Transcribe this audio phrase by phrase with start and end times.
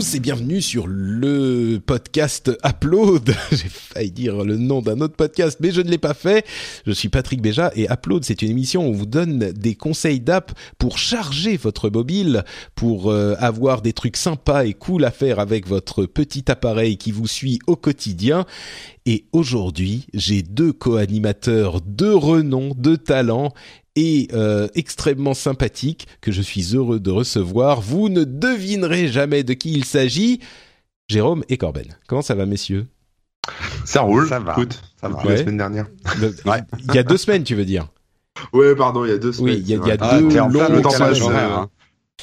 [0.00, 3.34] Tous et bienvenue sur le podcast Upload.
[3.50, 6.46] J'ai failli dire le nom d'un autre podcast, mais je ne l'ai pas fait.
[6.86, 10.20] Je suis Patrick Béja et Upload, c'est une émission où on vous donne des conseils
[10.20, 15.38] d'app pour charger votre mobile, pour euh, avoir des trucs sympas et cool à faire
[15.38, 18.46] avec votre petit appareil qui vous suit au quotidien.
[19.04, 23.52] Et aujourd'hui, j'ai deux co-animateurs de renom, de talent
[23.96, 27.80] et euh, extrêmement sympathique que je suis heureux de recevoir.
[27.80, 30.40] Vous ne devinerez jamais de qui il s'agit.
[31.08, 31.96] Jérôme et Corben.
[32.06, 32.86] Comment ça va, messieurs?
[33.84, 34.28] Ça roule.
[34.28, 34.52] Ça va.
[34.52, 35.22] Écoute, Ça va.
[35.24, 35.86] la semaine dernière.
[36.46, 36.60] Ouais.
[36.88, 37.88] Il y a deux semaines, tu veux dire?
[38.52, 39.56] Ouais, pardon, il y a deux semaines.
[39.56, 40.60] Oui, il y a- c'est il y a vrai.
[40.60, 41.70] Ah, deux le temps passe, horaire, euh, hein.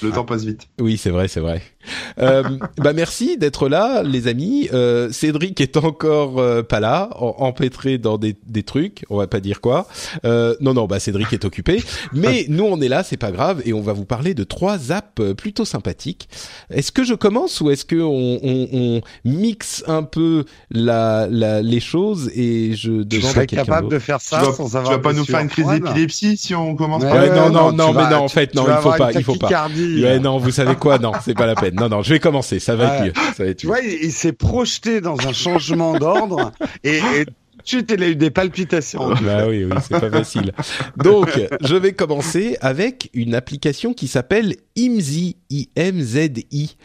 [0.03, 0.67] Le temps passe vite.
[0.79, 1.61] Oui, c'est vrai, c'est vrai.
[2.19, 2.41] Euh,
[2.77, 4.69] bah merci d'être là, les amis.
[4.73, 9.05] Euh, Cédric est encore euh, pas là, en- empêtré dans des, des trucs.
[9.09, 9.87] On va pas dire quoi.
[10.25, 11.83] Euh, non, non, bah Cédric est occupé.
[12.13, 14.91] Mais nous, on est là, c'est pas grave, et on va vous parler de trois
[14.91, 16.27] apps euh, plutôt sympathiques.
[16.71, 21.61] Est-ce que je commence ou est-ce que on, on, on mixe un peu la, la,
[21.61, 24.53] les choses et je Tu demande à serais quelqu'un capable de faire Tu ça vas,
[24.53, 27.21] sans tu avoir vas pas nous faire une crise d'épilepsie si on commence Ouais, par
[27.21, 28.91] Ouais, non, non, tu non, mais vas- non, en tu- fait, tu non, il faut
[28.93, 29.67] pas, il faut pas.
[29.77, 31.75] Ouais, non, vous savez quoi Non, c'est pas la peine.
[31.79, 32.59] Non, non, je vais commencer.
[32.59, 33.07] Ça va être Ouais.
[33.07, 33.13] mieux.
[33.35, 33.73] Ça va être Tu mieux.
[33.73, 36.51] vois, il, il s'est projeté dans un changement d'ordre
[36.83, 37.25] et, et
[37.67, 39.09] suite, il a eu des palpitations.
[39.21, 40.51] Bah oui, oui, c'est pas facile.
[40.97, 41.29] Donc,
[41.61, 46.77] je vais commencer avec une application qui s'appelle IMZI, I-M-Z-I.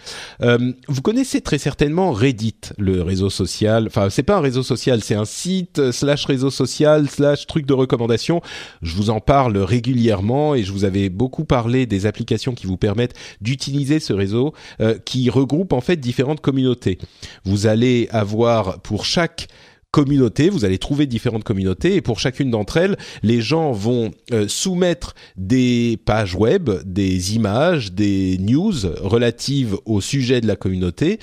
[0.42, 3.86] Euh, vous connaissez très certainement Reddit, le réseau social.
[3.86, 7.74] Enfin, c'est pas un réseau social, c'est un site slash réseau social slash truc de
[7.74, 8.40] recommandation.
[8.80, 12.76] Je vous en parle régulièrement et je vous avais beaucoup parlé des applications qui vous
[12.76, 16.98] permettent d'utiliser ce réseau, euh, qui regroupe en fait différentes communautés.
[17.44, 19.48] Vous allez avoir pour chaque
[19.92, 24.48] communauté, vous allez trouver différentes communautés et pour chacune d'entre elles, les gens vont euh,
[24.48, 31.20] soumettre des pages web, des images, des news relatives au sujet de la communauté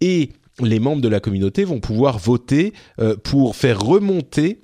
[0.00, 4.60] et les membres de la communauté vont pouvoir voter euh, pour faire remonter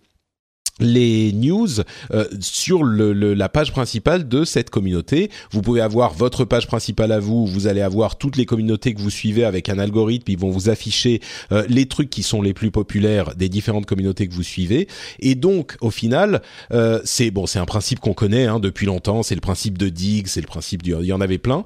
[0.80, 1.68] les news
[2.12, 5.30] euh, sur le, le- la page principale de cette communauté.
[5.50, 9.00] Vous pouvez avoir votre page principale à vous, vous allez avoir toutes les communautés que
[9.00, 11.20] vous suivez avec un algorithme, ils vont vous afficher
[11.52, 14.88] euh, les trucs qui sont les plus populaires des différentes communautés que vous suivez.
[15.20, 19.22] Et donc, au final, euh, c'est bon, c'est un principe qu'on connaît hein, depuis longtemps.
[19.22, 21.64] C'est le principe de Diggs, c'est le principe du, il y en avait plein.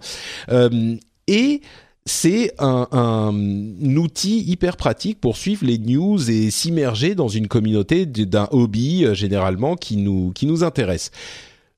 [0.50, 0.96] Euh,
[1.28, 1.60] et
[2.04, 3.32] c'est un,
[3.96, 9.14] outil hyper pratique pour suivre les news et s'immerger dans une communauté d'un hobby euh,
[9.14, 11.10] généralement qui nous qui nous intéresse.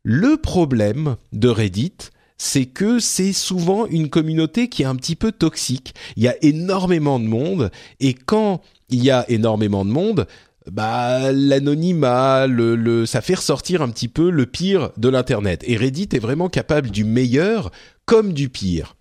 [0.03, 1.95] Le problème de Reddit,
[2.39, 5.95] c'est que c'est souvent une communauté qui est un petit peu toxique.
[6.17, 7.71] Il y a énormément de monde
[8.01, 10.27] et quand il y a énormément de monde,
[10.71, 15.63] bah l'anonymat, le, le, ça fait ressortir un petit peu le pire de l'internet.
[15.67, 17.71] Et Reddit est vraiment capable du meilleur
[18.07, 18.97] comme du pire.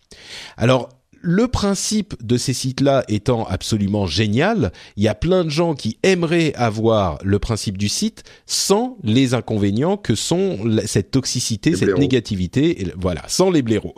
[0.58, 0.90] Alors
[1.26, 5.98] le principe de ces sites-là étant absolument génial, il y a plein de gens qui
[6.04, 11.86] aimeraient avoir le principe du site sans les inconvénients que sont cette toxicité, Les cette
[11.86, 12.02] blaireaux.
[12.02, 13.96] négativité, et voilà, sans les blaireaux.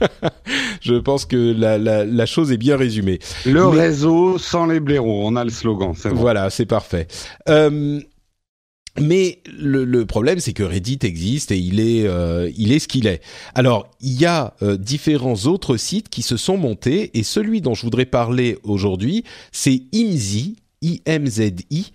[0.80, 3.18] Je pense que la, la, la chose est bien résumée.
[3.44, 5.22] Le Mais- réseau sans les blaireaux.
[5.24, 5.94] On a le slogan.
[6.04, 6.14] Bon.
[6.14, 7.08] Voilà, c'est parfait.
[7.48, 8.00] Euh,
[9.00, 12.88] mais le, le problème, c'est que Reddit existe et il est, euh, il est ce
[12.88, 13.22] qu'il est.
[13.54, 17.74] Alors, il y a euh, différents autres sites qui se sont montés et celui dont
[17.74, 21.92] je voudrais parler aujourd'hui, c'est IMZI, I-M-Z-I.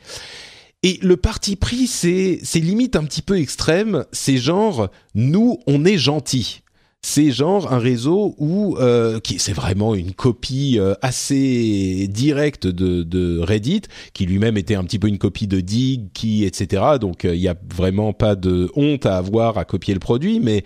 [0.86, 4.03] Et le parti pris, c'est, c'est limite un petit peu extrême.
[4.12, 6.62] C'est genre, nous, on est gentils.
[7.06, 13.03] C'est genre un réseau où euh, qui c'est vraiment une copie euh, assez directe de,
[13.03, 13.82] de Reddit,
[14.14, 16.82] qui lui-même était un petit peu une copie de Dig, qui etc.
[17.02, 20.40] Donc euh, il y a vraiment pas de honte à avoir à copier le produit,
[20.40, 20.64] mais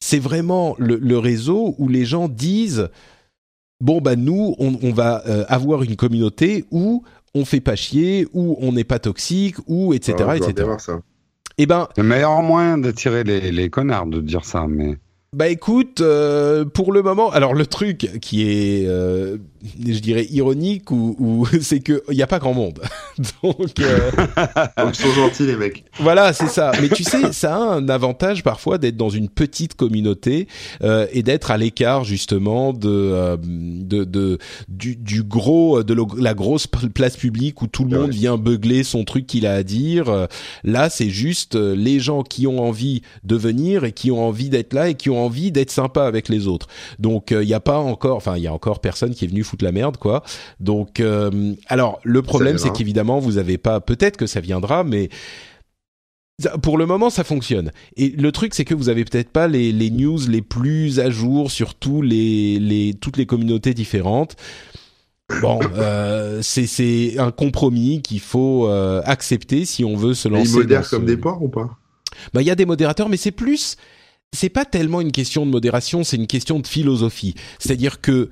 [0.00, 2.88] c'est vraiment le, le réseau où les gens disent
[3.80, 7.04] bon bah nous on, on va euh, avoir une communauté où
[7.34, 10.70] on fait pas chier, où on n'est pas toxique, où etc Ah, etc.
[10.78, 11.00] ça.
[11.56, 14.96] Et ben Le meilleur moyen d'attirer les, les connards de dire ça, mais
[15.34, 20.90] Bah écoute, euh, pour le moment, alors le truc qui est euh, je dirais ironique
[20.90, 22.80] ou, ou c'est que il y a pas grand monde.
[23.42, 24.10] Donc, euh,
[24.78, 25.84] Donc, ils sont gentils, les mecs.
[26.00, 26.72] voilà, c'est ça.
[26.80, 30.48] Mais tu sais, ça a un avantage parfois d'être dans une petite communauté
[30.82, 34.38] euh, et d'être à l'écart justement de, euh, de, de
[34.68, 37.98] du, du gros de lo- la grosse place publique où tout le Ouais.
[37.98, 40.08] monde vient beugler son truc qu'il a à dire.
[40.08, 40.26] Euh,
[40.64, 44.48] Là, c'est juste euh, les gens qui ont envie de venir et qui ont envie
[44.48, 46.68] d'être là et qui ont envie d'être sympa avec les autres.
[46.98, 49.42] Donc, il n'y a pas encore, enfin, il y a encore personne qui est venu
[49.52, 50.22] foutre la merde, quoi.
[50.60, 55.10] Donc, euh, alors, le problème, c'est qu'évidemment, vous avez pas, peut-être que ça viendra, mais
[56.62, 57.70] pour le moment, ça fonctionne.
[57.96, 61.10] Et le truc, c'est que vous avez peut-être pas les, les news les plus à
[61.10, 64.34] jour sur tous les, les, toutes les communautés différentes.
[65.40, 70.50] Bon, euh, c'est un compromis qu'il faut euh, accepter si on veut se lancer.
[70.50, 71.78] ils modèrent ce- comme des porcs ou pas?
[72.34, 73.76] Bah, il y a des modérateurs, mais c'est plus,
[74.32, 77.34] c'est pas tellement une question de modération, c'est une question de philosophie.
[77.58, 78.30] C'est-à-dire que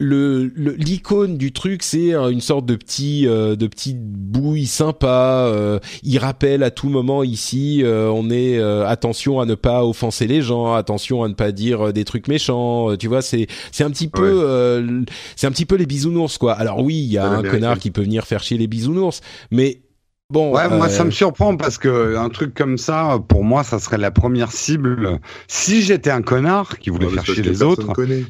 [0.00, 4.66] le le- l'icône du truc, c'est euh, une sorte de petit euh, de petite bouille
[4.66, 5.50] sympa.
[5.52, 9.84] euh, il rappelle à tout moment ici, euh, on est euh, attention à ne pas
[9.84, 12.90] offenser les gens, attention à ne pas dire euh, des trucs méchants.
[12.92, 14.44] euh, tu vois, c'est c'est un petit peu Ouais.
[14.44, 15.02] euh,
[15.34, 16.52] c'est un petit peu les bisounours quoi.
[16.54, 19.82] Alors oui, il y a un connard qui peut venir faire chier les bisounours, mais
[20.30, 20.54] bon.
[20.54, 23.98] Ouais, moi ça me surprend parce que un truc comme ça, pour moi, ça serait
[23.98, 25.18] la première cible.
[25.48, 28.24] Si j'étais un connard qui voulait Ouais, faire chier les autres, connaît.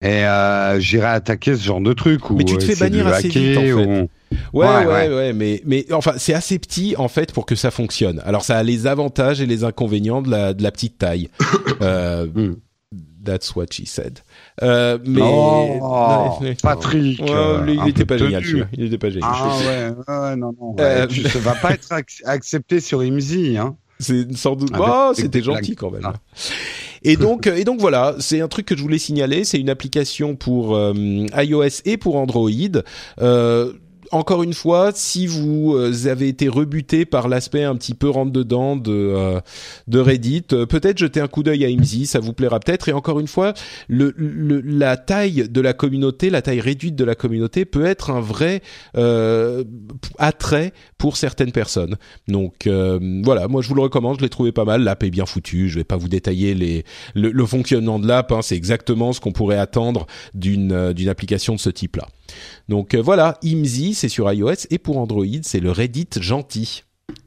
[0.00, 2.20] Et euh, j'irais attaquer ce genre de truc.
[2.30, 3.86] Mais tu te fais de bannir assez hacker, vite, en fait.
[4.02, 4.08] ou-
[4.52, 8.20] Ouais, ouais, Ouais, mais, mais enfin, c'est assez petit en fait pour que ça fonctionne.
[8.26, 11.28] Alors, ça a les avantages et les inconvénients de la, de la petite taille.
[11.82, 12.54] euh, Hmm.
[13.24, 14.20] That's what she said.
[14.62, 16.38] Euh, mais Oh.
[16.62, 18.66] Patrick, Ouais, euh, il un était pas génial, celui-là.
[18.72, 19.28] Il était pas génial.
[19.30, 20.76] Ah ouais, ouais, non, non.
[20.78, 23.76] Euh, ouais, tu- ça va pas être ac- accepté sur IMSI, hein.
[23.98, 24.72] C'est sans doute.
[24.72, 26.02] Avec- Oh, c'était gentil quand même.
[26.04, 26.14] Ah.
[27.02, 29.44] Et donc, et donc voilà, c'est un truc que je voulais signaler.
[29.44, 30.92] C'est une application pour euh,
[31.36, 32.50] iOS et pour Android.
[33.20, 33.72] Euh,
[34.12, 38.32] encore une fois, si vous euh, avez été rebuté par l'aspect un petit peu rentre
[38.32, 39.40] dedans de euh,
[39.86, 42.88] de Reddit, euh, peut-être jeter un coup d'œil à Imzi, ça vous plaira peut-être.
[42.88, 43.54] Et encore une fois,
[43.88, 48.10] le, le- la taille de la communauté, la taille réduite de la communauté peut être
[48.10, 48.62] un vrai
[48.96, 49.64] euh,
[50.18, 51.96] attrait pour certaines personnes.
[52.28, 54.82] Donc euh, voilà, moi je vous le recommande, je l'ai trouvé pas mal.
[54.82, 55.68] L'app est bien foutue.
[55.68, 56.84] Je vais pas vous détailler les
[57.14, 58.32] le, le fonctionnement de l'app.
[58.32, 62.06] hein, c'est exactement ce qu'on pourrait attendre d'une euh, d'une application de ce type-là.
[62.68, 66.84] Donc euh, voilà, Imzi, c'est sur iOS et pour Android, c'est le Reddit gentil.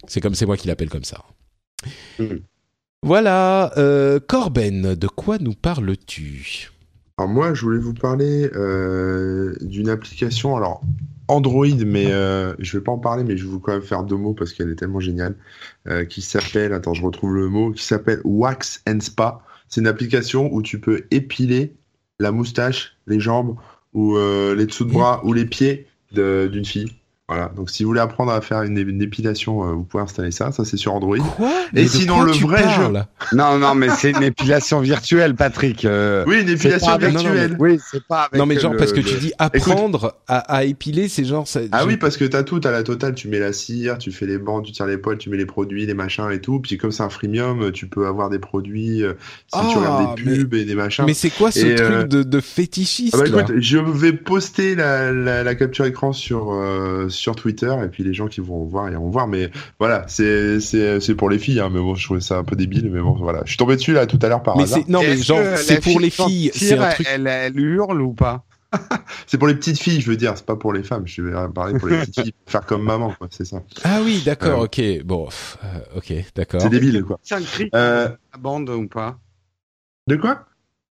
[0.07, 1.24] C'est comme c'est moi qui l'appelle comme ça.
[2.19, 2.38] Mm.
[3.03, 6.71] Voilà, euh, Corben, de quoi nous parles-tu?
[7.18, 10.81] Alors moi, je voulais vous parler euh, d'une application, alors
[11.27, 14.18] Android, mais je vais pas en parler, mais je vais vous quand même faire deux
[14.18, 15.36] mots parce qu'elle est tellement géniale,
[16.09, 19.42] qui s'appelle, attends, je retrouve le mot, qui s'appelle Wax and Spa.
[19.68, 21.75] C'est une application où tu peux épiler
[22.19, 23.56] la moustache, les jambes
[23.93, 26.91] ou euh, les dessous de bras ou les pieds d'une fille.
[27.31, 27.51] Voilà.
[27.56, 30.51] Donc si vous voulez apprendre à faire une, une épilation, euh, vous pouvez installer ça.
[30.51, 31.18] Ça c'est sur Android.
[31.38, 31.50] Quoi?
[31.74, 33.06] Et Mais sinon, le tu vrai parles?
[33.33, 35.86] Non, non, mais c'est une épilation virtuelle, Patrick.
[35.86, 37.57] euh, Oui, une épilation pas avec- non, non, mais- virtuelle.
[37.60, 40.63] Oui, c'est pas avec Non mais genre le- parce que tu dis apprendre à, à
[40.66, 43.39] épiler, c'est genre ça, Ah oui, parce que t'as tout, t'as la totale, tu mets
[43.39, 45.94] la cire, tu fais les bandes, tu tires les poils, tu mets les produits, les
[45.94, 46.60] machins et tout.
[46.60, 49.13] Puis comme c'est un freemium, tu peux avoir des produits, euh,
[49.54, 51.06] si tu Ah, regardes des pubs et des machins.
[51.06, 53.42] Mais c'est quoi ce Et, truc euh, de, de fétichiste Ah bah là?
[53.44, 58.03] écoute, je vais poster la, la, la capture écran sur, euh, sur Twitter et puis
[58.03, 59.27] les gens qui vont voir iront voir.
[59.27, 62.44] Mais voilà, c'est c'est c'est pour les filles, hein, mais bon, je trouvais ça un
[62.44, 62.89] peu débile.
[62.91, 63.41] Mais bon, voilà.
[63.45, 64.79] Je suis tombé dessus là tout à l'heure par Mais hasard.
[64.79, 67.07] c'est non mais genre c'est pour les filles, tire, c'est un truc.
[67.09, 68.44] Elle, elle hurle ou pas?
[69.28, 71.06] C'est pour les petites filles, je veux dire, c'est pas pour les femmes.
[71.06, 73.61] Je vais parler pour les petites filles, faire comme maman, quoi, c'est ça.
[73.83, 75.28] Ah oui, d'accord, Euh, ok, bon,
[75.66, 76.61] euh, ok, d'accord.
[76.61, 77.19] C'est débile, quoi.
[77.21, 79.19] C'est un cri Euh, la bande ou pas?
[80.07, 80.45] de quoi?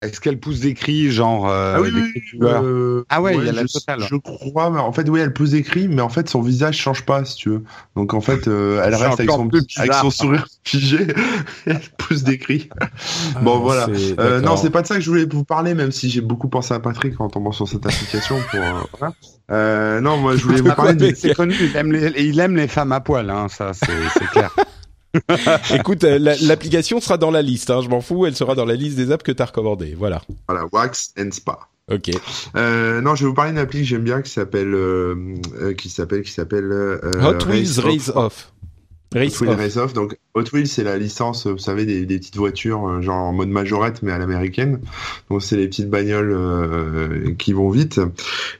[0.02, 3.36] Est-ce qu'elle pousse des cris genre euh, Ah oui, des oui, cris euh, Ah ouais,
[3.36, 4.00] il y a la je, totale.
[4.00, 6.76] Je crois, mais en fait, oui, elle pose des cris, mais en fait, son visage
[6.76, 7.64] change pas, si tu veux.
[7.96, 9.48] Donc, en fait, euh, elle reste avec son,
[9.78, 11.14] avec son sourire figé, et
[11.66, 12.68] elle pousse des cris.
[12.80, 13.86] Ah, bon, voilà.
[14.18, 16.48] Euh, non, c'est pas de ça que je voulais vous parler, même si j'ai beaucoup
[16.48, 19.14] pensé à Patrick en tombant sur cette application pour, euh, voilà.
[19.50, 21.14] Euh, non, moi, je voulais vous parler de...
[21.14, 24.54] C'est connu, il aime, les, il aime les femmes à poil, hein, ça c'est clair.
[25.74, 28.64] Écoute, euh, la- l'application sera dans la liste, hein, je m'en fous, elle sera dans
[28.64, 30.22] la liste des apps que t'as recommandées, voilà.
[30.48, 31.58] Voilà, Wax and Spa.
[31.92, 32.10] Ok.
[32.56, 35.14] Euh, non, je vais vous parler d'une appli que j'aime bien qui s'appelle, euh,
[35.76, 38.52] qui s'appelle, qui s'appelle, euh, Hot Wheels Race Race Off.
[39.14, 39.58] Race Hot Wheels Off.
[39.60, 39.92] Race Off.
[39.94, 43.32] Donc, Hot Wheels, c'est la licence, vous savez, des, des petites voitures, euh, genre en
[43.32, 44.80] mode majorette, mais à l'américaine.
[45.30, 48.00] Donc, c'est les petites bagnoles euh, qui vont vite.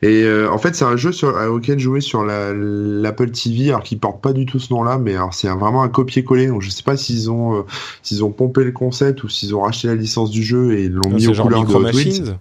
[0.03, 3.83] Et euh, en fait, c'est un jeu sur, auquel jouer sur la- l'Apple TV, alors
[3.83, 6.47] qui porte pas du tout ce nom-là, mais alors c'est vraiment un copier-coller.
[6.47, 7.63] Donc, je sais pas s'ils ont, euh,
[8.03, 11.03] s'ils ont pompé le concept ou s'ils ont racheté la licence du jeu et l'ont
[11.07, 12.37] Ah, mis aux couleurs de Micro Hot Wheels.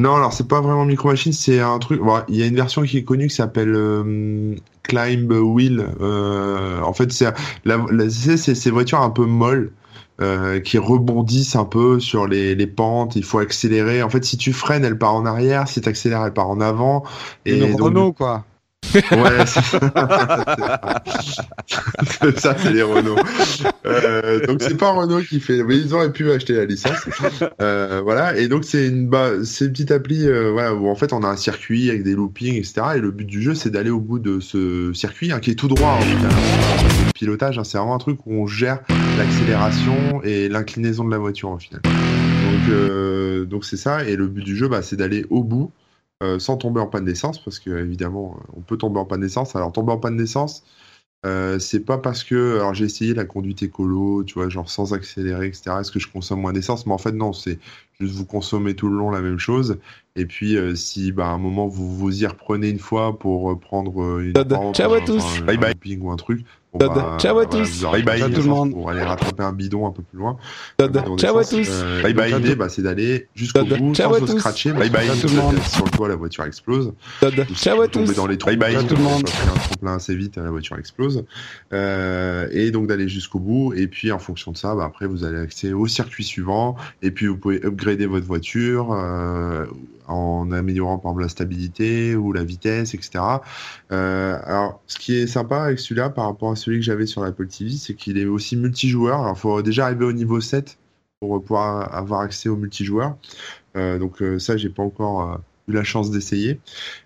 [0.00, 2.00] Non, alors c'est pas vraiment Micro Machines, c'est un truc.
[2.00, 5.84] bon, Il y a une version qui est connue qui s'appelle euh, Climb Wheel.
[6.00, 7.26] Euh, en fait, c'est
[7.64, 9.72] la, la- c'est ces voitures un peu molles.
[10.22, 14.02] euh, qui rebondissent un peu sur les, les pentes, il faut accélérer.
[14.02, 16.60] En fait, si tu freines, elle part en arrière, si tu accélères, elle part en
[16.60, 17.04] avant.
[17.46, 18.46] Et Une donc, Renault, quoi.
[18.94, 19.44] Ouais,
[22.20, 23.16] c'est ça, c'est les Renault.
[23.86, 27.08] Euh, donc c'est pas Renault qui fait, mais ils auraient pu acheter la licence.
[27.60, 31.36] Euh, voilà, et donc c'est une, petite appli, euh, où en fait on a un
[31.36, 32.82] circuit avec des loopings, etc.
[32.96, 35.56] Et le but du jeu, c'est d'aller au bout de ce circuit, hein, qui est
[35.56, 35.98] tout droit.
[36.00, 38.80] Hein, donc, euh, le pilotage, hein, c'est vraiment un truc où on gère
[39.18, 41.80] l'accélération et l'inclinaison de la voiture au final.
[41.82, 45.70] Donc euh, donc c'est ça, et le but du jeu, bah, c'est d'aller au bout
[46.22, 49.20] euh, sans tomber en panne d'essence, parce que évidemment, euh, on peut tomber en panne
[49.20, 49.56] d'essence.
[49.56, 50.64] Alors tomber en panne d'essence,
[51.26, 54.94] euh, c'est pas parce que, alors j'ai essayé la conduite écolo, tu vois, genre sans
[54.94, 55.76] accélérer, etc.
[55.80, 56.86] Est-ce que je consomme moins d'essence?
[56.86, 57.58] Mais en fait non, c'est
[57.98, 59.78] juste vous consommez tout le long la même chose.
[60.16, 63.58] Et puis euh, si, bah, à un moment vous vous y reprenez une fois pour
[63.58, 64.32] prendre une
[64.72, 65.40] ciao à tous.
[65.42, 65.98] Bye bye.
[66.00, 66.44] ou un truc.
[66.72, 67.82] Bon, Todd, bah, ciao à voilà, tous.
[67.82, 68.32] Bye bye.
[68.32, 68.72] tout le monde.
[68.72, 70.36] Pour aller rattraper un bidon un peu plus loin.
[71.16, 71.68] Ciao à tous.
[71.70, 72.32] Euh, Bye bye.
[72.32, 74.38] l'idée, bah, c'est d'aller jusqu'au bout ciao sans à se tous.
[74.38, 74.72] scratcher.
[74.72, 75.08] Bye bye.
[75.20, 75.58] tout le monde.
[75.62, 76.92] Sur le toit, la voiture explose.
[77.54, 78.14] Ciao à tous.
[78.14, 78.72] dans les trous, Bye bye.
[78.74, 79.22] Ciao tout le monde.
[79.28, 81.24] un tremplin assez vite, la voiture explose.
[81.72, 83.72] Euh, et donc d'aller jusqu'au bout.
[83.74, 86.76] Et puis en fonction de ça, bah, après vous allez accéder au circuit suivant.
[87.02, 89.66] Et puis vous pouvez upgrader votre voiture euh,
[90.10, 93.10] en améliorant par exemple la stabilité ou la vitesse, etc.
[93.92, 97.22] Euh, alors ce qui est sympa avec celui-là par rapport à celui que j'avais sur
[97.22, 99.20] l'Apple TV, c'est qu'il est aussi multijoueur.
[99.20, 100.78] Alors il faut déjà arriver au niveau 7
[101.20, 103.16] pour pouvoir avoir accès au multijoueur.
[103.76, 106.58] Euh, donc euh, ça, j'ai pas encore eu la chance d'essayer,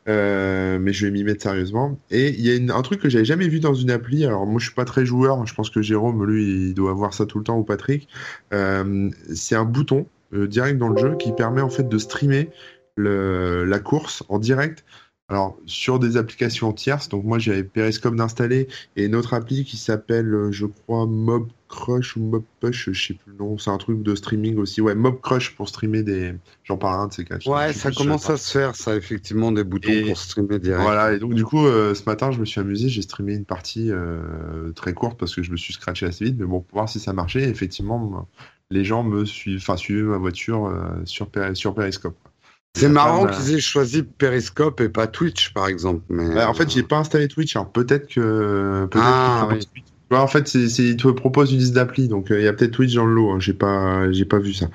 [0.07, 1.99] mais je vais m'y mettre sérieusement.
[2.11, 4.25] Et il y a un truc que j'avais jamais vu dans une appli.
[4.25, 5.45] Alors moi, je suis pas très joueur.
[5.47, 8.09] Je pense que Jérôme, lui, il doit avoir ça tout le temps ou Patrick.
[8.51, 12.51] C'est un bouton direct dans le jeu qui permet en fait de streamer
[12.97, 14.85] le, la course en direct.
[15.31, 17.09] Alors sur des applications tierces.
[17.09, 21.49] Donc moi, j'avais Periscope d'installer et une autre appli qui s'appelle, euh, je crois, Mob
[21.71, 23.57] Crush ou Mob Push, je sais plus le nom.
[23.57, 24.83] C'est un truc de streaming aussi.
[24.83, 26.35] Ouais, Mob Crush pour streamer des.
[26.63, 27.47] J'en parle un de ces quatre.
[27.47, 30.83] Ouais, ça commence à se faire, ça, effectivement, des boutons Et- pour streamer direct.
[30.83, 33.47] Voilà, et donc du coup, euh, ce matin, je me suis amusé, j'ai streamé une
[33.47, 36.77] partie euh, très courte parce que je me suis scratché assez vite, mais bon, pour
[36.77, 38.29] voir si ça marchait, effectivement,
[38.71, 42.17] les gens me suivent, enfin, suivaient ma voiture euh, sur, sur Periscope.
[42.23, 42.31] quoi.
[42.77, 46.03] C'est Ma marrant qu'ils aient choisi Periscope et pas Twitch, par exemple.
[46.09, 46.25] Mais...
[46.25, 48.87] euh, ouais, en fait, j'ai pas installé Twitch, alors peut-être que.
[48.91, 49.85] Peut Ah, qu'il propose
[50.23, 52.53] En fait, c'est, c'est, il te propose une liste d'applis, donc euh, il y a
[52.53, 53.31] peut-être Twitch dans le lot.
[53.33, 54.67] hein, j'ai pas, j'ai pas vu ça.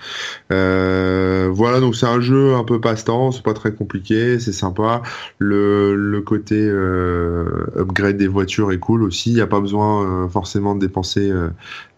[0.51, 5.01] Euh, voilà, donc c'est un jeu un peu passe-temps, c'est pas très compliqué, c'est sympa.
[5.37, 9.31] Le, le côté euh, upgrade des voitures est cool aussi.
[9.31, 11.49] Il n'y a pas besoin euh, forcément de dépenser euh,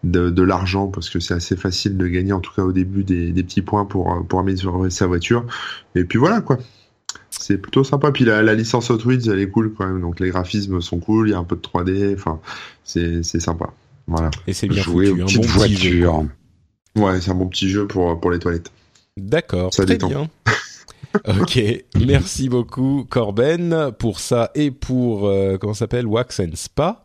[0.04, 3.04] de, de l'argent parce que c'est assez facile de gagner, en tout cas au début,
[3.04, 5.44] des, des petits points pour, pour améliorer sa voiture.
[5.94, 6.58] Et puis voilà quoi.
[7.42, 8.12] C'est plutôt sympa.
[8.12, 10.00] Puis la, la licence Hot Wheels, elle est cool quand même.
[10.00, 12.14] Donc les graphismes sont cool, il y a un peu de 3D.
[12.14, 12.40] Enfin,
[12.84, 13.72] c'est c'est sympa.
[14.06, 14.30] Voilà.
[14.46, 16.04] Et c'est bien jouer foutu, aux un petites bon petit jeu.
[16.06, 16.26] voitures.
[16.96, 18.70] Ouais, c'est un bon petit jeu pour, pour les toilettes.
[19.16, 20.08] D'accord, Ça très détend.
[20.08, 20.28] bien.
[21.40, 21.60] ok,
[22.06, 27.04] merci beaucoup Corben pour ça et pour euh, comment ça s'appelle Wax and Spa.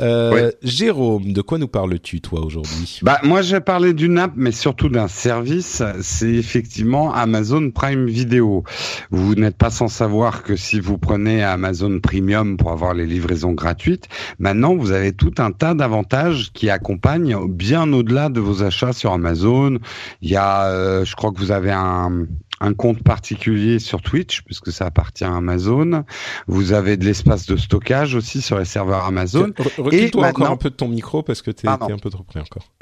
[0.00, 0.50] Euh.
[0.62, 3.00] Jérôme, de quoi nous parles-tu toi aujourd'hui?
[3.02, 5.82] Bah, moi, j'ai parlé d'une app, mais surtout d'un service.
[6.00, 8.64] C'est effectivement Amazon Prime Video.
[9.10, 13.52] Vous n'êtes pas sans savoir que si vous prenez Amazon Premium pour avoir les livraisons
[13.52, 18.92] gratuites, maintenant, vous avez tout un tas d'avantages qui accompagnent bien au-delà de vos achats
[18.92, 19.78] sur Amazon.
[20.22, 22.26] Il y a, euh, je crois que vous avez un,
[22.60, 26.04] un compte particulier sur Twitch, puisque ça appartient à Amazon.
[26.46, 29.48] Vous avez de l'espace de stockage aussi sur les serveurs Amazon.
[29.48, 31.98] Re- Recule-toi Et encore maintenant- un peu de ton micro parce que t'es t'es un
[31.98, 32.72] peu trop près encore.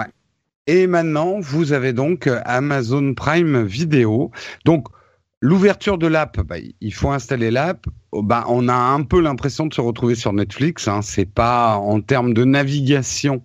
[0.66, 4.30] Et maintenant, vous avez donc euh, Amazon Prime Video.
[4.64, 4.86] Donc,
[5.44, 7.84] l'ouverture de l'app, bah, il faut installer l'app.
[8.12, 10.88] Oh, Bah, on a un peu l'impression de se retrouver sur Netflix.
[10.88, 11.02] Hein.
[11.02, 13.42] C'est pas en termes de navigation,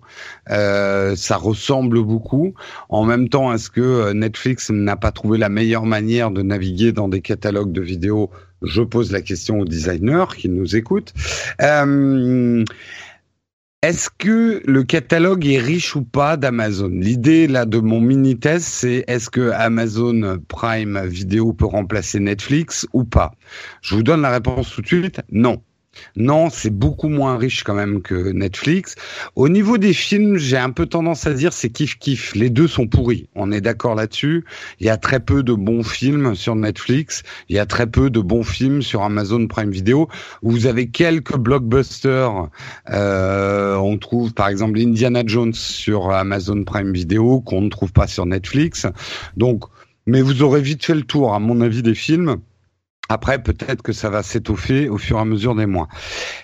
[0.48, 2.54] euh, ça ressemble beaucoup.
[2.88, 6.92] En même temps, est-ce que euh, Netflix n'a pas trouvé la meilleure manière de naviguer
[6.92, 8.30] dans des catalogues de vidéos?
[8.62, 11.12] Je pose la question aux designers qui nous écoutent.
[11.60, 12.64] Euh,
[13.82, 16.90] est-ce que le catalogue est riche ou pas d'Amazon?
[16.92, 22.86] L'idée là de mon mini test, c'est est-ce que Amazon Prime Video peut remplacer Netflix
[22.92, 23.32] ou pas?
[23.80, 25.22] Je vous donne la réponse tout de suite.
[25.32, 25.62] Non.
[26.16, 28.94] Non, c'est beaucoup moins riche quand même que Netflix.
[29.36, 32.34] Au niveau des films, j'ai un peu tendance à dire c'est kiff kiff.
[32.34, 33.28] Les deux sont pourris.
[33.34, 34.44] On est d'accord là-dessus.
[34.78, 37.22] Il y a très peu de bons films sur Netflix.
[37.48, 40.08] Il y a très peu de bons films sur Amazon Prime Video.
[40.42, 42.48] Vous avez quelques blockbusters.
[42.90, 48.06] Euh, on trouve par exemple Indiana Jones sur Amazon Prime Video qu'on ne trouve pas
[48.06, 48.86] sur Netflix.
[49.36, 49.64] Donc
[50.06, 52.38] mais vous aurez vite fait le tour, à mon avis, des films.
[53.10, 55.88] Après, peut-être que ça va s'étoffer au fur et à mesure des mois.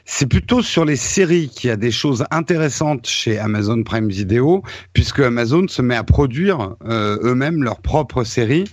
[0.04, 4.64] C'est plutôt sur les séries qu'il y a des choses intéressantes chez Amazon Prime Video,
[4.92, 8.64] puisque Amazon se met à produire euh, eux-mêmes leurs propres séries.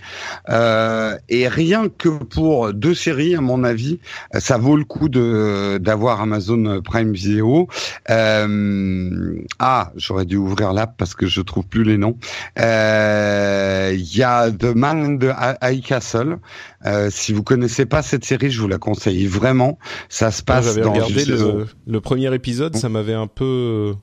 [0.48, 4.00] Euh, et rien que pour deux séries, à mon avis,
[4.38, 7.68] ça vaut le coup de d'avoir Amazon Prime Video.
[8.10, 12.18] Euh, ah, j'aurais dû ouvrir l'app parce que je trouve plus les noms.
[12.58, 15.32] Euh, Il y a The Man the
[15.62, 16.38] High Castle.
[16.86, 19.78] Euh, si vous connaissez pas cette série, je vous la conseille vraiment.
[20.08, 23.94] Ça se passe dans regardé le, le premier épisode, ça m'avait un peu.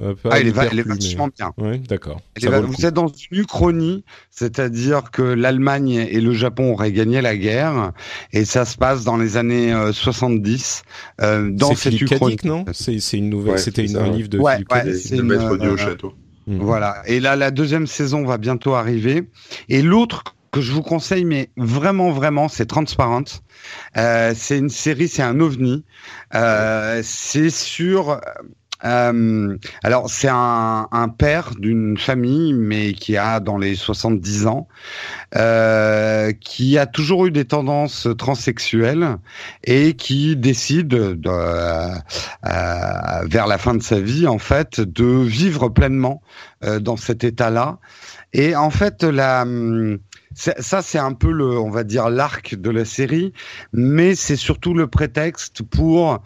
[0.00, 1.52] euh, Ah, il est, va- est mais- vachement bien.
[1.56, 2.20] Ouais, d'accord.
[2.42, 7.36] Va- vous êtes dans une uchronie, c'est-à-dire que l'Allemagne et le Japon auraient gagné la
[7.36, 7.92] guerre,
[8.32, 10.82] et ça se passe dans les années euh, 70.
[11.20, 12.36] Euh, dans C'est cette Philippe uchronie.
[12.36, 12.64] Cadic, non?
[12.72, 13.52] C'est une nouvelle.
[13.52, 14.94] Ouais, C'était un livre de Ouais, Philippe ouais.
[14.94, 16.12] C'est une, maître du euh, au château.
[16.46, 16.58] Mhm.
[16.58, 16.96] Voilà.
[17.06, 19.30] Et là, la deuxième saison va bientôt arriver.
[19.68, 20.24] Et l'autre
[20.54, 23.24] que je vous conseille, mais vraiment, vraiment, c'est Transparent.
[23.96, 25.84] Euh, c'est une série, c'est un ovni.
[26.36, 28.20] Euh, c'est sur.
[28.84, 34.68] euh, alors, c'est un, un père d'une famille, mais qui a dans les 70 ans,
[35.34, 39.16] euh, qui a toujours eu des tendances transsexuelles
[39.64, 41.88] et qui décide, de, euh,
[42.46, 46.22] euh, vers la fin de sa vie, en fait, de vivre pleinement
[46.62, 47.78] euh, dans cet état-là.
[48.32, 49.44] Et en fait, la,
[50.34, 53.32] ça, c'est un peu le, on va dire, l'arc de la série,
[53.72, 56.22] mais c'est surtout le prétexte pour,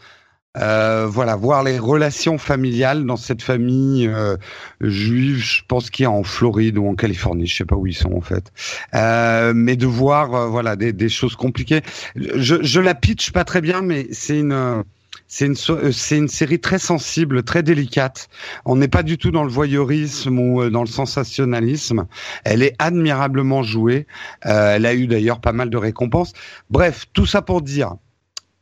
[0.56, 4.36] euh, voilà, voir les relations familiales dans cette famille euh,
[4.80, 5.36] juive.
[5.36, 8.12] Je pense qu'il est en Floride ou en Californie, je sais pas où ils sont
[8.12, 8.50] en fait,
[8.94, 11.82] euh, mais de voir, euh, voilà, des, des choses compliquées.
[12.16, 14.82] Je, je la pitch pas très bien, mais c'est une
[15.28, 18.28] c'est une, so- euh, une série très sensible, très délicate.
[18.64, 22.06] On n'est pas du tout dans le voyeurisme ou euh, dans le sensationnalisme.
[22.44, 24.06] Elle est admirablement jouée.
[24.47, 26.32] Euh, elle a eu d'ailleurs pas mal de récompenses.
[26.70, 27.94] Bref, tout ça pour dire,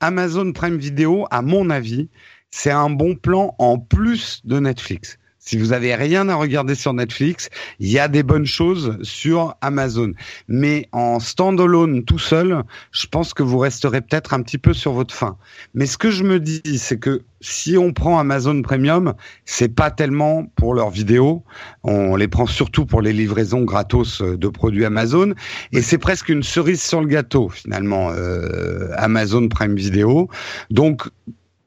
[0.00, 2.08] Amazon Prime Video, à mon avis,
[2.50, 5.18] c'est un bon plan en plus de Netflix.
[5.46, 9.54] Si vous avez rien à regarder sur Netflix, il y a des bonnes choses sur
[9.60, 10.12] Amazon.
[10.48, 14.92] Mais en standalone tout seul, je pense que vous resterez peut-être un petit peu sur
[14.92, 15.36] votre faim.
[15.72, 19.92] Mais ce que je me dis, c'est que si on prend Amazon Premium, c'est pas
[19.92, 21.44] tellement pour leurs vidéos.
[21.84, 25.32] On les prend surtout pour les livraisons gratos euh, de produits Amazon.
[25.70, 30.28] Et c'est presque une cerise sur le gâteau, finalement, euh, Amazon Prime Video.
[30.70, 31.08] Donc,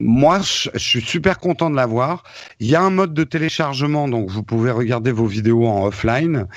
[0.02, 2.24] moi, je, je suis super content de l'avoir.
[2.62, 6.48] Il y a un mode de téléchargement, donc vous pouvez regarder vos vidéos en offline.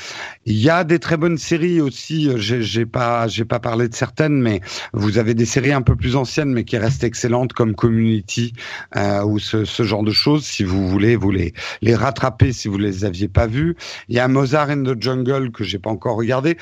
[0.46, 2.30] Il y a des très bonnes séries aussi.
[2.36, 4.60] J'ai pas, j'ai pas parlé de certaines, mais
[4.92, 8.52] vous avez des séries un peu plus anciennes, mais qui restent excellentes, comme Community
[8.96, 10.44] euh, ou ce, ce genre de choses.
[10.44, 13.76] Si vous voulez, vous les les rattraper si vous les aviez pas vues.
[14.08, 16.56] Il y a Mozart in the Jungle que j'ai pas encore regardé.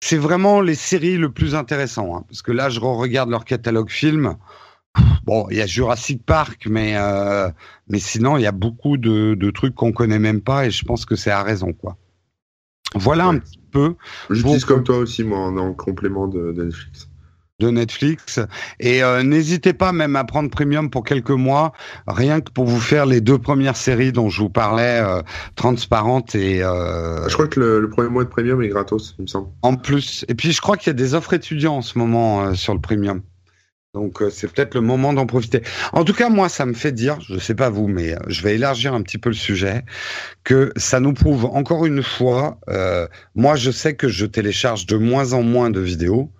[0.00, 3.88] C'est vraiment les séries le plus intéressant, hein, parce que là, je regarde leur catalogue
[3.88, 4.36] film.
[5.24, 7.48] Bon, il y a Jurassic Park, mais euh,
[7.88, 10.84] mais sinon il y a beaucoup de, de trucs qu'on connaît même pas et je
[10.84, 11.96] pense que c'est à raison quoi.
[12.94, 13.94] Voilà un petit peu
[14.30, 17.08] J'utilise comme toi aussi, moi, en, en complément de, de Netflix.
[17.60, 18.40] de Netflix
[18.80, 21.72] et euh, n'hésitez pas même à prendre Premium pour quelques mois,
[22.06, 25.22] rien que pour vous faire les deux premières séries dont je vous parlais, euh,
[25.54, 29.22] transparentes et euh, Je crois que le, le premier mois de Premium est gratos, il
[29.22, 29.48] me semble.
[29.62, 30.24] en plus.
[30.28, 32.80] Et puis je crois qu'il y a des offres étudiants en ce moment sur le
[32.80, 33.22] Premium.
[33.94, 35.60] Donc euh, c'est peut-être le moment d'en profiter.
[35.92, 38.40] En tout cas, moi, ça me fait dire, je sais pas vous, mais euh, je
[38.42, 39.82] vais élargir un petit peu le sujet,
[40.44, 42.58] que ça nous prouve encore une fois.
[42.70, 46.30] euh, moi, je sais que je télécharge de moins en moins de vidéos.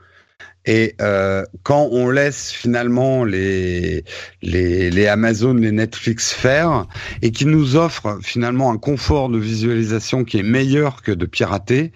[0.65, 4.05] Et euh, quand on laisse finalement les,
[4.41, 6.87] les, les Amazon, les Netflix faire,
[7.21, 11.93] et qui nous offrent finalement un confort de visualisation qui est meilleur que de pirater,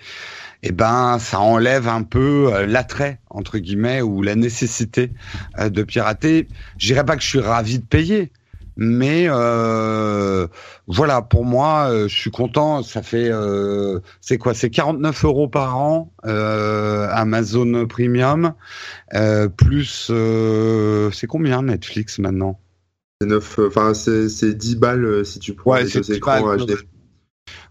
[0.62, 5.12] eh ben ça enlève un peu euh, l'attrait entre guillemets ou la nécessité
[5.58, 6.48] euh, de pirater.
[6.78, 8.32] Je dirais pas que je suis ravi de payer,
[8.76, 10.46] mais euh,
[10.86, 12.82] voilà pour moi, euh, je suis content.
[12.82, 14.54] Ça fait euh, c'est quoi?
[14.54, 18.54] C'est 49 euros par an euh, Amazon Premium
[19.14, 22.60] euh, plus euh, c'est combien Netflix maintenant?
[23.20, 26.06] C'est 9, euh, enfin, c'est c'est 10 balles si tu prends Ouais, les c'est deux
[26.06, 26.72] 10 écrans HD.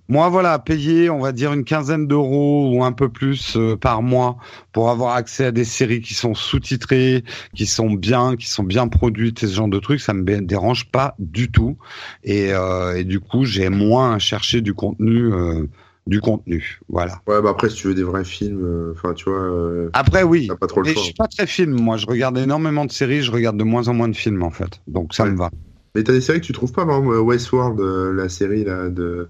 [0.07, 4.03] Moi, voilà, payer, on va dire une quinzaine d'euros ou un peu plus euh, par
[4.03, 4.37] mois
[4.71, 7.23] pour avoir accès à des séries qui sont sous-titrées,
[7.55, 10.91] qui sont bien, qui sont bien produites et ce genre de trucs, ça me dérange
[10.91, 11.77] pas du tout.
[12.23, 15.65] Et, euh, et du coup, j'ai moins à chercher du contenu, euh,
[16.05, 16.79] du contenu.
[16.87, 17.21] Voilà.
[17.27, 20.47] Ouais, bah après, si tu veux des vrais films, enfin, tu vois, Après, oui.
[20.59, 21.01] pas trop le Mais choix.
[21.01, 21.71] je suis pas très film.
[21.71, 24.51] Moi, je regarde énormément de séries, je regarde de moins en moins de films en
[24.51, 24.81] fait.
[24.85, 25.31] Donc ça Ouais.
[25.31, 25.49] me va.
[25.95, 27.79] Mais t'as des séries que tu trouves pas, par exemple, Westworld,
[28.17, 29.29] la série là de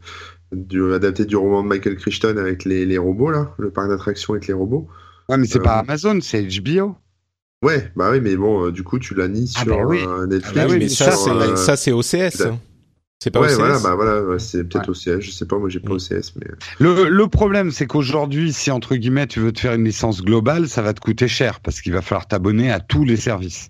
[0.51, 4.33] du, adapté du roman de Michael Crichton avec les, les robots, là, le parc d'attractions
[4.33, 4.87] avec les robots.
[5.29, 6.95] Ouais, mais c'est Euh, pas Amazon, c'est HBO.
[7.63, 9.99] Ouais, bah oui, mais bon, euh, du coup, tu l'as mis Ah sur bah oui.
[10.05, 10.51] euh, Netflix.
[10.55, 12.43] Ah bah oui, mais mais ça, sur, c'est euh, ça, c'est OCS.
[13.23, 13.55] C'est pas Ouais, OCS.
[13.57, 15.13] voilà, bah voilà, c'est peut-être Ouais.
[15.15, 15.93] OCS, je sais pas, moi j'ai pas Mm.
[15.93, 16.47] OCS, mais.
[16.79, 20.67] Le, le problème, c'est qu'aujourd'hui, si entre guillemets tu veux te faire une licence globale,
[20.67, 23.69] ça va te coûter cher parce qu'il va falloir t'abonner à tous les services.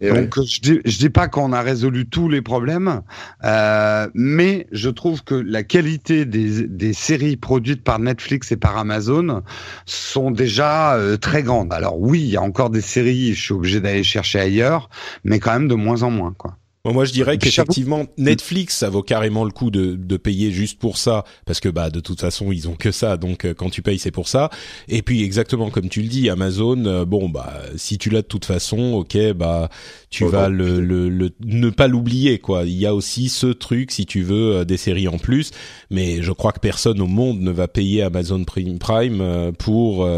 [0.00, 0.22] Et ouais.
[0.26, 3.02] Donc je dis, je dis pas qu'on a résolu tous les problèmes,
[3.44, 8.76] euh, mais je trouve que la qualité des, des séries produites par Netflix et par
[8.76, 9.42] Amazon
[9.86, 11.72] sont déjà euh, très grandes.
[11.72, 14.90] Alors oui, il y a encore des séries, je suis obligé d'aller chercher ailleurs,
[15.24, 16.58] mais quand même de moins en moins quoi.
[16.92, 20.78] Moi, je dirais j'avoue- qu'effectivement, Netflix, ça vaut carrément le coup de, de payer juste
[20.78, 23.70] pour ça, parce que bah de toute façon, ils ont que ça, donc euh, quand
[23.70, 24.50] tu payes, c'est pour ça.
[24.88, 28.26] Et puis exactement comme tu le dis, Amazon, euh, bon bah si tu l'as de
[28.26, 29.68] toute façon, ok, bah
[30.10, 32.64] tu Bon, vas le, le, le- ne pas l'oublier quoi.
[32.64, 35.50] Il y a aussi ce truc si tu veux euh, des séries en plus,
[35.90, 40.08] mais je crois que personne au monde ne va payer Amazon Prime pour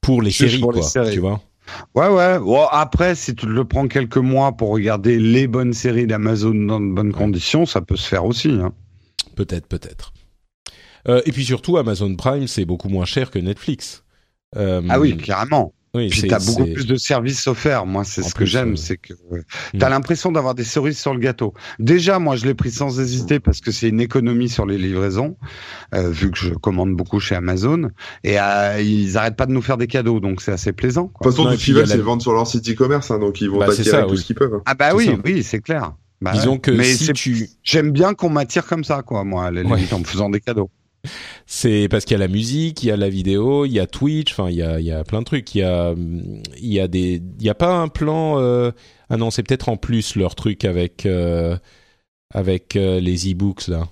[0.00, 1.12] pour les séries pour les quoi, séries.
[1.14, 1.40] tu vois.
[1.94, 2.38] Ouais, ouais.
[2.38, 6.80] Bon, après, si tu le prends quelques mois pour regarder les bonnes séries d'Amazon dans
[6.80, 8.50] de bonnes conditions, ça peut se faire aussi.
[8.50, 8.72] Hein.
[9.36, 10.12] Peut-être, peut-être.
[11.08, 14.04] Euh, et puis surtout, Amazon Prime, c'est beaucoup moins cher que Netflix.
[14.56, 15.72] Euh, Ah oui, carrément.
[15.94, 17.84] Oui, Puis t'as beaucoup plus de services offerts.
[17.84, 19.42] Moi, c'est ce que j'aime, euh, c'est que euh,
[19.74, 19.78] Mm.
[19.78, 21.52] t'as l'impression d'avoir des cerises sur le gâteau.
[21.78, 25.36] Déjà, moi, je l'ai pris sans hésiter parce que c'est une économie sur les livraisons,
[25.94, 27.90] euh, vu que je commande beaucoup chez Amazon.
[28.24, 31.04] Et euh, ils arrêtent pas de nous faire des cadeaux, donc c'est assez plaisant.
[31.04, 31.24] De Quoi.
[31.26, 33.18] toute façon, Non, tout ce qu'ils veulent, c'est la- vendre sur leur site e-commerce, hein,
[33.18, 34.18] donc ils vont Bah, t'attirer tout oui.
[34.18, 34.60] ce qu'ils peuvent.
[34.64, 35.12] Ah bah oui, ça.
[35.24, 35.92] oui, c'est clair.
[36.22, 39.46] Bah Disons que Mais si c'est- tu, j'aime bien qu'on m'attire comme ça, quoi, moi,
[39.46, 39.74] à la Ouais.
[39.76, 40.70] limite, en me faisant des cadeaux.
[41.46, 43.86] C'est parce qu'il y a la musique, il y a la vidéo, il y a
[43.86, 45.54] Twitch, enfin il y a, il y a plein de trucs.
[45.54, 48.38] Il y a, il y a des, il y a pas un plan.
[48.38, 48.70] euh,
[49.10, 51.56] Ah non, c'est peut-être en plus leur truc avec euh,
[52.32, 53.88] avec euh, les e-books là.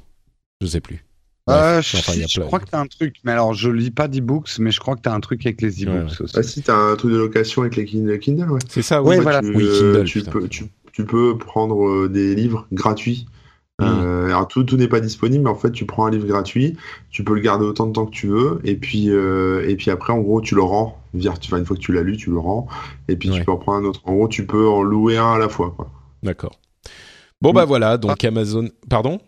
[0.60, 1.04] Je sais plus.
[1.48, 4.78] Euh, je, crois que t'as un truc, mais alors je lis pas d'e-books, mais je
[4.78, 6.34] crois que t'as un truc avec les e-books Ouais, aussi.
[6.36, 7.86] Ah si, t'as un truc de location avec les
[8.20, 8.60] Kindle, ouais.
[8.68, 9.02] C'est ça.
[9.02, 9.22] Ouais, oui.
[9.22, 9.40] Voilà.
[9.40, 10.30] Tu, Oui, Kindle, tu putain.
[10.30, 13.26] peux, tu, tu peux prendre des livres gratuits.
[13.80, 14.00] Mm.
[14.04, 16.76] Euh, alors tout, tout n'est pas disponible, mais en fait tu prends un livre gratuit,
[17.10, 19.90] tu peux le garder autant de temps que tu veux, et puis euh, et puis
[19.90, 22.30] après en gros tu le rends, via, enfin, une fois que tu l'as lu, tu
[22.30, 22.68] le rends,
[23.08, 23.38] et puis Ouais.
[23.38, 24.00] tu peux en prendre un autre.
[24.04, 25.74] En gros tu peux en louer un à la fois.
[26.22, 26.58] D'accord.
[27.40, 28.68] Bon bah voilà, donc Amazon.
[28.88, 29.18] Pardon?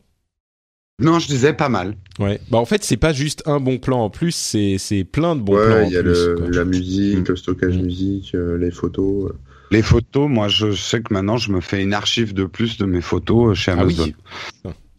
[1.01, 1.97] Non, je disais pas mal.
[2.21, 2.39] Ouais.
[2.51, 5.41] Bah en fait, c'est pas juste un bon plan en plus, c'est c'est plein de
[5.41, 6.27] bons plans ouais, en il y a plus.
[6.29, 6.49] le, quoi.
[6.51, 7.25] la musique, Mm.
[7.29, 7.83] le stockage Mm.
[7.83, 9.33] musique, euh, les photos.
[9.73, 12.85] Les photos, moi, je sais que maintenant, je me fais une archive de plus de
[12.85, 13.97] mes photos euh, chez Ah oui.
[13.97, 14.13] Amazon.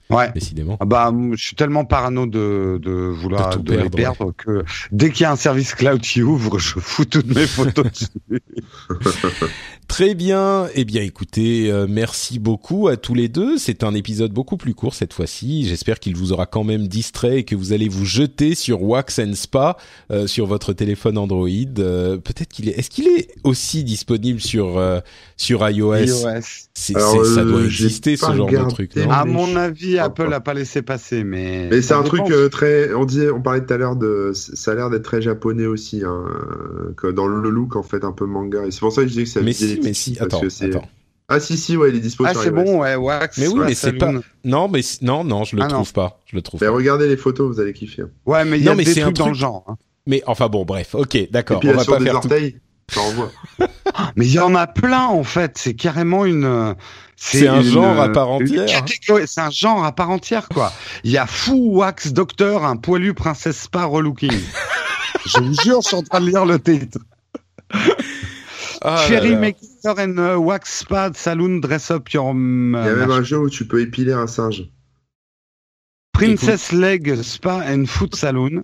[0.09, 0.31] Ouais.
[0.33, 0.77] Décidément.
[0.79, 5.09] Ah bah, je suis tellement parano de, de vouloir De les perdre, perdre que dès
[5.11, 7.85] qu'il y a un service cloud qui ouvre, je fous toutes mes photos
[8.29, 8.41] dessus.
[9.93, 10.69] Très bien.
[10.73, 13.59] Eh bien, écoutez, euh, merci beaucoup à tous les deux.
[13.59, 15.67] C'est un épisode beaucoup plus court cette fois-ci.
[15.67, 19.19] J'espère qu'il vous aura quand même distrait et que vous allez vous jeter sur Wax
[19.19, 19.77] and Spa
[20.09, 21.47] euh, sur votre téléphone Android.
[21.77, 22.79] Euh, Peut-être qu'il est.
[22.79, 24.99] Est-ce qu'il est aussi disponible sur euh,
[25.37, 26.07] sur iOS,
[26.73, 28.95] C'est- Alors, Ça euh, doit exister ce genre de truc.
[28.95, 29.11] Non?
[29.11, 31.67] À mon avis, Apple n'a pas laissé passer, mais.
[31.69, 32.35] Mais c'est un truc dépend.
[32.35, 35.21] euh, très, on disait, on parlait tout à l'heure de, ça a l'air d'être très
[35.21, 38.65] japonais aussi, hein, euh, que dans le look en fait un peu manga.
[38.65, 40.17] Et c'est pour ça que je dis que ça mais si, mais si.
[40.19, 40.41] Attends.
[41.29, 43.37] Ah si si ouais, il est dispo Ah, c'est bon, ouais, Wax.
[43.37, 44.21] Mais oui, ouais, mais c'est Saloon.
[44.43, 45.75] Non, mais non, non, je le Ah, non.
[45.75, 46.19] trouve pas.
[46.25, 46.73] Je le trouve Mais pas.
[46.73, 48.03] regardez les photos, vous allez kiffer.
[48.25, 49.63] Ouais, mais il y a des c'est un trucs dans le genre.
[49.67, 49.77] hein.
[50.05, 50.95] Mais enfin bon, bref.
[50.95, 51.61] Ok, Et d'accord.
[51.61, 52.27] puis On va sur pas des faire tout.
[52.27, 52.57] orteils,
[52.91, 53.31] ça envoie.
[54.17, 55.53] Mais il y en a plein en fait.
[55.57, 56.75] C'est carrément une.
[57.15, 58.65] C'est un une- genre à part entière.
[58.65, 60.73] catégorie- C'est un genre à part entière quoi.
[61.05, 64.29] Il y a Fou Wax Doctor, un poilu princesse spa relooking.
[65.25, 66.97] Je vous jure, je suis en train de lire le titre.
[68.83, 69.35] Ah Cherry.
[69.35, 73.23] Maker and uh, Wax Spa Saloon Dress Up Your um, Il y a même un
[73.23, 74.69] jeu où tu peux épiler un singe.
[76.13, 78.63] Princess Leg Spa and Foot Saloon.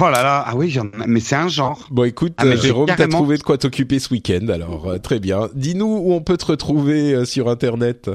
[0.00, 1.88] Oh là là, ah oui, mais c'est un genre.
[1.90, 5.48] Bon, écoute, Ah, Jérôme, t'as trouvé de quoi t'occuper ce week-end, alors euh, très bien.
[5.54, 8.10] Dis-nous où on peut te retrouver euh, sur Internet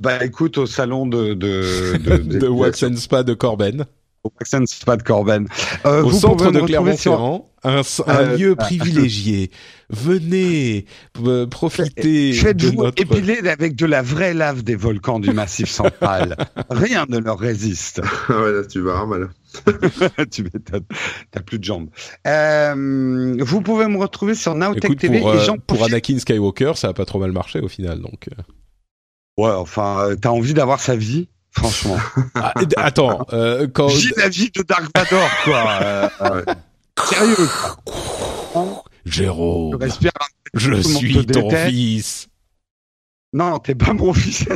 [0.00, 3.86] Bah écoute, au salon de de de, de Wax and Spa de Corben,
[4.28, 5.48] au Wax and Spa de Corben.
[5.86, 9.50] Euh, au vous centre de sur Clermont-Ferrand, un, Euh, lieu privilégié.
[9.90, 10.84] Venez
[11.24, 13.02] euh, profiter de Faites-vous notre...
[13.02, 16.36] épiler avec de la vraie lave des volcans du Massif central.
[16.70, 18.00] Rien ne leur résiste.
[18.28, 19.30] Ah ouais, là tu vas mal.
[20.30, 20.84] tu m'étonnes.
[21.30, 21.88] T'as plus de jambes.
[22.26, 26.72] Euh, vous pouvez me retrouver sur Nowtech Écoute, TV pour, et euh, pour Anakin Skywalker,
[26.76, 28.28] ça a pas trop mal marché au final, donc...
[28.28, 28.42] euh.
[29.38, 31.96] Ouais, enfin, euh, t'as envie d'avoir sa vie, franchement.
[32.34, 33.88] Ah, attends, euh, quand...
[33.88, 36.08] Vis la vie de Dark Vador, quoi.
[36.20, 36.44] Euh,
[37.04, 37.48] sérieux.
[39.04, 39.78] Jérôme,
[40.54, 41.70] je monde suis ton déteste.
[41.70, 42.28] fils.
[43.34, 44.46] Non, t'es pas mon fils.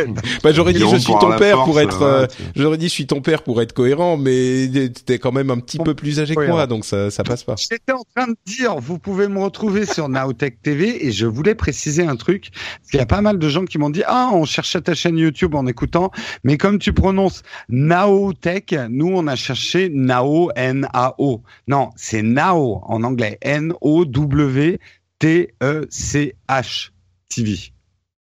[0.44, 2.02] bah, j'aurais dit je suis ton père pour être.
[2.02, 4.68] euh, j'aurais dit je suis ton père pour être cohérent, mais
[5.04, 7.56] t'es quand même un petit peu plus âgé que moi, donc ça ça passe pas.
[7.56, 11.56] J'étais en train de dire, vous pouvez me retrouver sur Naotech TV et je voulais
[11.56, 14.30] préciser un truc parce qu'il y a pas mal de gens qui m'ont dit ah
[14.32, 16.12] on cherchait ta chaîne YouTube en écoutant,
[16.44, 21.42] mais comme tu prononces Naotech, nous on a cherché Nao N A O.
[21.66, 24.78] Non, c'est Nao en anglais N O W
[25.18, 26.90] T E C H
[27.28, 27.72] TV.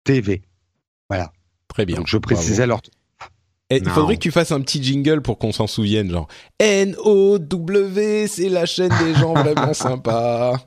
[0.09, 0.41] TV.
[1.07, 1.31] Voilà.
[1.67, 1.97] Très bien.
[1.97, 2.81] Donc je précisais leur
[3.69, 6.27] Et il faudrait que tu fasses un petit jingle pour qu'on s'en souvienne, genre
[6.59, 10.57] N-O-W, c'est la chaîne des gens vraiment sympas.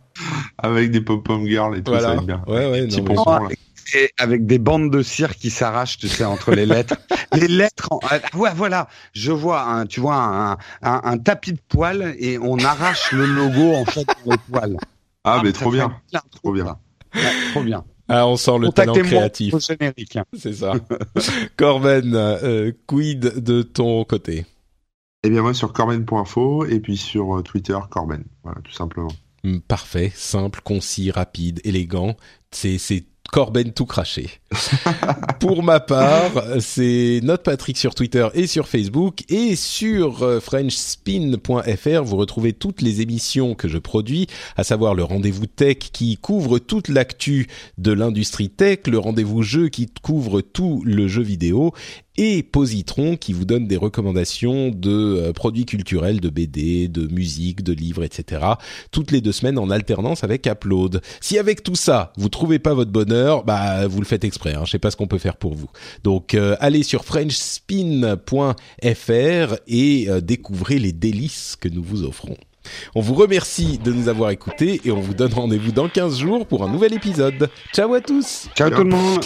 [0.58, 2.20] Avec des pop-pom girls et tout, ça Voilà.
[2.20, 2.44] bien.
[2.46, 3.56] Ouais, ouais, non, mais-.
[3.94, 6.96] Et avec des bandes de cire qui s'arrachent, tu sais, entre les lettres.
[7.34, 7.88] les lettres.
[7.90, 7.98] En...
[8.08, 8.88] Ah, ouais, voilà.
[9.12, 13.26] Je vois, un, tu vois, un, un, un tapis de poils et on arrache le
[13.26, 14.76] logo en fait dans les poils.
[15.24, 16.00] Ah, mais ça trop bien.
[16.42, 16.78] Trop bien.
[17.14, 17.84] Ouais, trop bien.
[18.08, 19.54] Ah, on sent le talent créatif.
[19.54, 20.24] hein.
[20.36, 20.74] C'est ça.
[21.56, 24.44] Corben, euh, quid de ton côté?
[25.24, 28.24] Eh bien, moi, sur corben.info et puis sur euh, Twitter, Corben.
[28.42, 29.12] Voilà, tout simplement.
[29.44, 32.16] Hmm, Parfait, simple, concis, rapide, élégant.
[32.50, 34.28] C'est c'est Corben tout craché.
[35.40, 42.02] Pour ma part, c'est Note Patrick sur Twitter et sur Facebook et sur euh, FrenchSpin.fr.
[42.04, 44.26] Vous retrouvez toutes les émissions que je produis,
[44.58, 47.46] à savoir le rendez-vous tech qui couvre toute l'actu
[47.78, 51.72] de l'industrie tech, le rendez-vous jeu qui couvre tout le jeu vidéo
[52.16, 57.62] et Positron qui vous donne des recommandations de euh, produits culturels, de BD, de musique,
[57.62, 58.42] de livres, etc.
[58.90, 61.00] Toutes les deux semaines en alternance avec Upload.
[61.20, 64.54] Si avec tout ça, vous trouvez pas votre bonheur, bah vous le faites exprès.
[64.54, 65.68] Hein, je sais pas ce qu'on peut faire pour vous.
[66.04, 72.36] Donc euh, allez sur FrenchSpin.fr et euh, découvrez les délices que nous vous offrons.
[72.94, 76.46] On vous remercie de nous avoir écoutés et on vous donne rendez-vous dans 15 jours
[76.46, 77.50] pour un nouvel épisode.
[77.74, 78.78] Ciao à tous Ciao Ciao.
[78.78, 79.24] tout le monde.